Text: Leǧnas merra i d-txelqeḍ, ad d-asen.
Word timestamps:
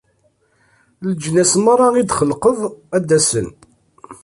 Leǧnas 1.07 1.51
merra 1.63 1.87
i 1.95 2.03
d-txelqeḍ, 2.03 2.59
ad 2.95 3.03
d-asen. 3.09 3.47